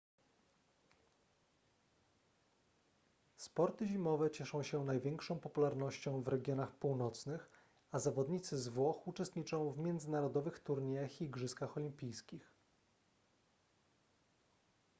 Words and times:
sporty 3.37 3.87
zimowe 3.87 4.31
cieszą 4.31 4.63
się 4.63 4.85
największą 4.85 5.39
popularnością 5.39 6.23
w 6.23 6.27
regionach 6.27 6.75
północnych 6.75 7.49
a 7.91 7.99
zawodnicy 7.99 8.57
z 8.57 8.67
włoch 8.67 9.07
uczestniczą 9.07 9.71
w 9.71 9.77
międzynarodowych 9.79 10.59
turniejach 10.59 11.21
i 11.21 11.23
igrzyskach 11.23 11.77
olimpijskich 11.77 12.53